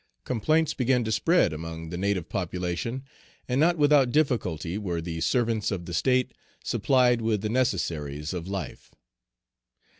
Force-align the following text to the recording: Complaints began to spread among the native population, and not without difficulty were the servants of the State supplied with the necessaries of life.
Complaints 0.23 0.73
began 0.73 1.03
to 1.03 1.11
spread 1.11 1.53
among 1.53 1.89
the 1.91 1.95
native 1.99 2.27
population, 2.27 3.03
and 3.47 3.59
not 3.61 3.77
without 3.77 4.11
difficulty 4.11 4.75
were 4.75 4.99
the 4.99 5.21
servants 5.21 5.69
of 5.69 5.85
the 5.85 5.93
State 5.93 6.33
supplied 6.63 7.21
with 7.21 7.41
the 7.41 7.49
necessaries 7.49 8.33
of 8.33 8.47
life. 8.47 8.89